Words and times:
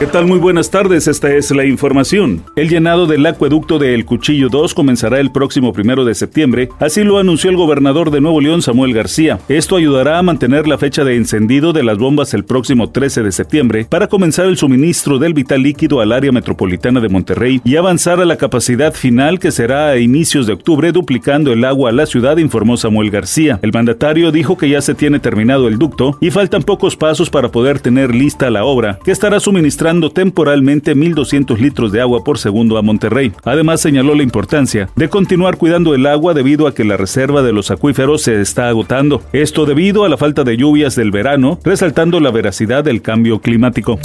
¿Qué 0.00 0.08
tal? 0.08 0.26
Muy 0.26 0.40
buenas 0.40 0.70
tardes, 0.70 1.06
esta 1.06 1.32
es 1.32 1.52
la 1.52 1.64
información. 1.64 2.42
El 2.56 2.68
llenado 2.68 3.06
del 3.06 3.24
acueducto 3.24 3.78
de 3.78 3.94
El 3.94 4.04
Cuchillo 4.04 4.48
2 4.48 4.74
comenzará 4.74 5.20
el 5.20 5.30
próximo 5.30 5.72
primero 5.72 6.04
de 6.04 6.16
septiembre, 6.16 6.68
así 6.80 7.04
lo 7.04 7.18
anunció 7.18 7.48
el 7.48 7.56
gobernador 7.56 8.10
de 8.10 8.20
Nuevo 8.20 8.40
León, 8.40 8.60
Samuel 8.60 8.92
García. 8.92 9.38
Esto 9.48 9.76
ayudará 9.76 10.18
a 10.18 10.22
mantener 10.22 10.66
la 10.66 10.78
fecha 10.78 11.04
de 11.04 11.14
encendido 11.14 11.72
de 11.72 11.84
las 11.84 11.96
bombas 11.96 12.34
el 12.34 12.44
próximo 12.44 12.90
13 12.90 13.22
de 13.22 13.30
septiembre 13.30 13.86
para 13.88 14.08
comenzar 14.08 14.46
el 14.46 14.56
suministro 14.56 15.20
del 15.20 15.32
vital 15.32 15.62
líquido 15.62 16.00
al 16.00 16.10
área 16.10 16.32
metropolitana 16.32 17.00
de 17.00 17.08
Monterrey 17.08 17.60
y 17.64 17.76
avanzar 17.76 18.20
a 18.20 18.24
la 18.24 18.36
capacidad 18.36 18.94
final 18.94 19.38
que 19.38 19.52
será 19.52 19.90
a 19.90 19.98
inicios 19.98 20.48
de 20.48 20.54
octubre, 20.54 20.90
duplicando 20.90 21.52
el 21.52 21.64
agua 21.64 21.90
a 21.90 21.92
la 21.92 22.06
ciudad, 22.06 22.38
informó 22.38 22.76
Samuel 22.76 23.12
García. 23.12 23.60
El 23.62 23.72
mandatario 23.72 24.32
dijo 24.32 24.58
que 24.58 24.68
ya 24.68 24.82
se 24.82 24.96
tiene 24.96 25.20
terminado 25.20 25.68
el 25.68 25.78
ducto 25.78 26.18
y 26.20 26.32
faltan 26.32 26.64
pocos 26.64 26.96
pasos 26.96 27.30
para 27.30 27.52
poder 27.52 27.78
tener 27.78 28.12
lista 28.12 28.50
la 28.50 28.64
obra, 28.64 28.98
que 29.04 29.12
estará 29.12 29.38
temporalmente 30.10 30.96
1.200 30.96 31.58
litros 31.58 31.92
de 31.92 32.00
agua 32.00 32.24
por 32.24 32.38
segundo 32.38 32.78
a 32.78 32.82
Monterrey. 32.82 33.32
Además 33.44 33.80
señaló 33.80 34.14
la 34.14 34.22
importancia 34.22 34.88
de 34.96 35.08
continuar 35.08 35.56
cuidando 35.56 35.94
el 35.94 36.06
agua 36.06 36.34
debido 36.34 36.66
a 36.66 36.74
que 36.74 36.84
la 36.84 36.96
reserva 36.96 37.42
de 37.42 37.52
los 37.52 37.70
acuíferos 37.70 38.22
se 38.22 38.40
está 38.40 38.68
agotando. 38.68 39.22
Esto 39.32 39.66
debido 39.66 40.04
a 40.04 40.08
la 40.08 40.16
falta 40.16 40.44
de 40.44 40.56
lluvias 40.56 40.96
del 40.96 41.10
verano, 41.10 41.58
resaltando 41.64 42.20
la 42.20 42.30
veracidad 42.30 42.82
del 42.84 43.02
cambio 43.02 43.40
climático 43.40 43.98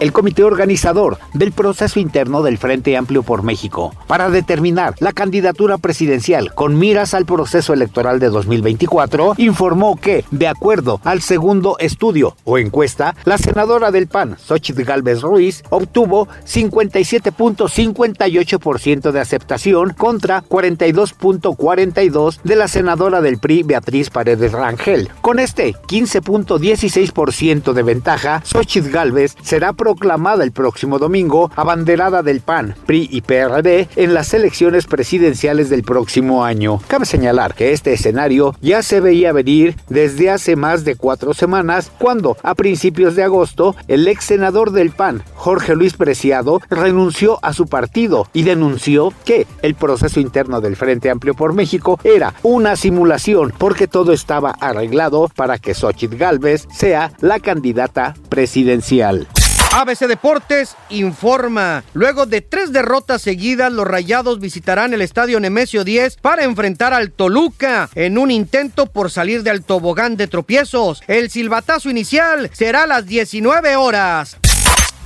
el 0.00 0.12
comité 0.12 0.44
organizador 0.44 1.18
del 1.34 1.52
proceso 1.52 2.00
interno 2.00 2.42
del 2.42 2.56
Frente 2.58 2.96
Amplio 2.96 3.22
por 3.22 3.42
México 3.42 3.94
para 4.06 4.30
determinar 4.30 4.94
la 5.00 5.12
candidatura 5.12 5.76
presidencial 5.78 6.54
con 6.54 6.78
miras 6.78 7.14
al 7.14 7.26
proceso 7.26 7.72
electoral 7.72 8.20
de 8.20 8.28
2024, 8.28 9.34
informó 9.38 9.96
que, 9.96 10.24
de 10.30 10.46
acuerdo 10.48 11.00
al 11.04 11.22
segundo 11.22 11.76
estudio 11.78 12.36
o 12.44 12.58
encuesta, 12.58 13.14
la 13.24 13.38
senadora 13.38 13.90
del 13.90 14.06
PAN, 14.06 14.36
Xochitl 14.38 14.82
Galvez 14.82 15.22
Ruiz, 15.22 15.62
obtuvo 15.70 16.28
57.58% 16.46 19.10
de 19.10 19.20
aceptación 19.20 19.90
contra 19.90 20.42
42.42 20.44 22.40
de 22.42 22.56
la 22.56 22.68
senadora 22.68 23.20
del 23.20 23.38
PRI, 23.38 23.62
Beatriz 23.62 24.10
Paredes 24.10 24.52
Rangel. 24.52 25.10
Con 25.20 25.38
este 25.38 25.74
15.16% 25.74 27.72
de 27.72 27.82
ventaja, 27.82 28.42
Xochitl 28.44 28.90
Galvez 28.90 29.36
será 29.42 29.72
proclamada 29.88 30.44
el 30.44 30.52
próximo 30.52 30.98
domingo 30.98 31.50
abanderada 31.56 32.22
del 32.22 32.42
PAN, 32.42 32.74
PRI 32.84 33.08
y 33.10 33.22
PRD 33.22 33.88
en 33.96 34.12
las 34.12 34.34
elecciones 34.34 34.86
presidenciales 34.86 35.70
del 35.70 35.82
próximo 35.82 36.44
año. 36.44 36.78
Cabe 36.88 37.06
señalar 37.06 37.54
que 37.54 37.72
este 37.72 37.94
escenario 37.94 38.54
ya 38.60 38.82
se 38.82 39.00
veía 39.00 39.32
venir 39.32 39.76
desde 39.88 40.28
hace 40.28 40.56
más 40.56 40.84
de 40.84 40.96
cuatro 40.96 41.32
semanas, 41.32 41.90
cuando 41.98 42.36
a 42.42 42.54
principios 42.54 43.16
de 43.16 43.22
agosto 43.22 43.74
el 43.86 44.06
ex 44.08 44.24
senador 44.24 44.72
del 44.72 44.90
PAN, 44.90 45.22
Jorge 45.34 45.74
Luis 45.74 45.94
Preciado, 45.94 46.60
renunció 46.68 47.38
a 47.40 47.54
su 47.54 47.66
partido 47.66 48.28
y 48.34 48.42
denunció 48.42 49.14
que 49.24 49.46
el 49.62 49.74
proceso 49.74 50.20
interno 50.20 50.60
del 50.60 50.76
Frente 50.76 51.08
Amplio 51.08 51.32
por 51.32 51.54
México 51.54 51.98
era 52.04 52.34
una 52.42 52.76
simulación 52.76 53.54
porque 53.56 53.88
todo 53.88 54.12
estaba 54.12 54.50
arreglado 54.50 55.30
para 55.34 55.56
que 55.56 55.72
Xochitl 55.72 56.16
Galvez 56.16 56.68
sea 56.70 57.12
la 57.20 57.40
candidata 57.40 58.14
presidencial. 58.28 59.26
ABC 59.72 60.06
Deportes 60.06 60.76
informa. 60.88 61.84
Luego 61.92 62.26
de 62.26 62.40
tres 62.40 62.72
derrotas 62.72 63.22
seguidas, 63.22 63.72
los 63.72 63.86
Rayados 63.86 64.40
visitarán 64.40 64.94
el 64.94 65.02
estadio 65.02 65.38
Nemesio 65.40 65.84
10 65.84 66.16
para 66.16 66.44
enfrentar 66.44 66.94
al 66.94 67.10
Toluca 67.10 67.90
en 67.94 68.18
un 68.18 68.30
intento 68.30 68.86
por 68.86 69.10
salir 69.10 69.42
del 69.42 69.62
tobogán 69.62 70.16
de 70.16 70.26
tropiezos. 70.26 71.02
El 71.06 71.30
silbatazo 71.30 71.90
inicial 71.90 72.50
será 72.52 72.84
a 72.84 72.86
las 72.86 73.06
19 73.06 73.76
horas. 73.76 74.38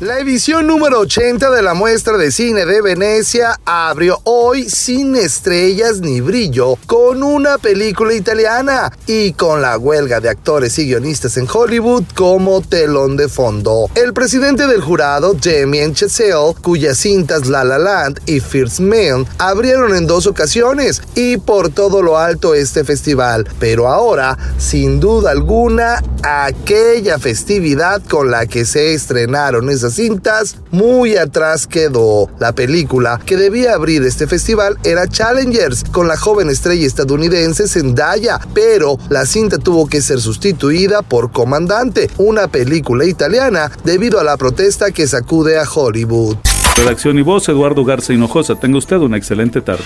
La 0.00 0.18
edición 0.18 0.66
número 0.66 1.00
80 1.00 1.50
de 1.50 1.60
la 1.60 1.74
muestra 1.74 2.16
de 2.16 2.32
cine 2.32 2.64
de 2.64 2.80
Venecia 2.80 3.60
abrió 3.66 4.18
hoy 4.24 4.66
sin 4.66 5.14
estrellas 5.14 6.00
ni 6.00 6.22
brillo 6.22 6.78
con 6.86 7.22
una 7.22 7.58
película 7.58 8.14
italiana 8.14 8.90
y 9.06 9.34
con 9.34 9.60
la 9.60 9.76
huelga 9.76 10.20
de 10.20 10.30
actores 10.30 10.78
y 10.78 10.86
guionistas 10.86 11.36
en 11.36 11.46
Hollywood 11.52 12.04
como 12.14 12.62
telón 12.62 13.18
de 13.18 13.28
fondo. 13.28 13.90
El 13.94 14.14
presidente 14.14 14.66
del 14.66 14.80
jurado, 14.80 15.34
Damien 15.34 15.92
Chazelle, 15.92 16.54
cuyas 16.62 16.96
cintas 16.96 17.46
La 17.46 17.62
La 17.62 17.76
Land 17.76 18.22
y 18.24 18.40
First 18.40 18.80
Man 18.80 19.26
abrieron 19.36 19.94
en 19.94 20.06
dos 20.06 20.26
ocasiones 20.26 21.02
y 21.14 21.36
por 21.36 21.68
todo 21.68 22.00
lo 22.00 22.16
alto 22.16 22.54
este 22.54 22.84
festival, 22.84 23.46
pero 23.58 23.86
ahora, 23.86 24.38
sin 24.56 24.98
duda 24.98 25.32
alguna, 25.32 26.02
aquella 26.22 27.18
festividad 27.18 28.02
con 28.08 28.30
la 28.30 28.46
que 28.46 28.64
se 28.64 28.94
estrenaron 28.94 29.68
esas 29.90 29.94
cintas, 29.94 30.56
muy 30.70 31.16
atrás 31.16 31.66
quedó. 31.66 32.30
La 32.38 32.52
película 32.52 33.20
que 33.24 33.36
debía 33.36 33.74
abrir 33.74 34.02
este 34.02 34.26
festival 34.26 34.78
era 34.84 35.08
Challengers, 35.08 35.84
con 35.84 36.08
la 36.08 36.16
joven 36.16 36.48
estrella 36.48 36.86
estadounidense 36.86 37.66
Zendaya, 37.68 38.40
pero 38.54 38.98
la 39.08 39.26
cinta 39.26 39.58
tuvo 39.58 39.86
que 39.86 40.00
ser 40.00 40.20
sustituida 40.20 41.02
por 41.02 41.32
Comandante, 41.32 42.10
una 42.18 42.48
película 42.48 43.04
italiana, 43.04 43.70
debido 43.84 44.20
a 44.20 44.24
la 44.24 44.36
protesta 44.36 44.90
que 44.90 45.06
sacude 45.06 45.58
a 45.58 45.64
Hollywood. 45.64 46.36
Redacción 46.76 47.18
y 47.18 47.22
voz, 47.22 47.48
Eduardo 47.48 47.84
Garza 47.84 48.12
Hinojosa. 48.12 48.54
Tenga 48.54 48.78
usted 48.78 48.96
una 48.96 49.16
excelente 49.16 49.60
tarde. 49.60 49.84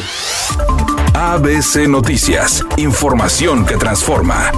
ABC 1.15 1.89
Noticias, 1.89 2.65
información 2.77 3.65
que 3.65 3.77
transforma. 3.77 4.53